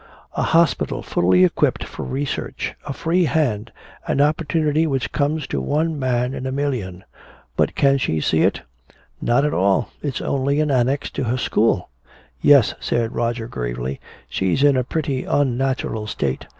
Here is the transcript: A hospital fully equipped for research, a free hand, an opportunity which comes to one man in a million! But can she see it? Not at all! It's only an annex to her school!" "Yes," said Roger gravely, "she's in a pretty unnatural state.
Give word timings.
A 0.33 0.41
hospital 0.41 1.03
fully 1.03 1.43
equipped 1.43 1.83
for 1.83 2.01
research, 2.03 2.73
a 2.87 2.91
free 2.91 3.25
hand, 3.25 3.71
an 4.07 4.19
opportunity 4.19 4.87
which 4.87 5.11
comes 5.11 5.45
to 5.45 5.61
one 5.61 5.99
man 5.99 6.33
in 6.33 6.47
a 6.47 6.51
million! 6.51 7.03
But 7.55 7.75
can 7.75 7.99
she 7.99 8.19
see 8.19 8.41
it? 8.41 8.61
Not 9.21 9.45
at 9.45 9.53
all! 9.53 9.89
It's 10.01 10.19
only 10.19 10.59
an 10.59 10.71
annex 10.71 11.11
to 11.11 11.25
her 11.25 11.37
school!" 11.37 11.89
"Yes," 12.41 12.73
said 12.79 13.13
Roger 13.13 13.45
gravely, 13.45 13.99
"she's 14.27 14.63
in 14.63 14.75
a 14.75 14.83
pretty 14.83 15.23
unnatural 15.23 16.07
state. 16.07 16.47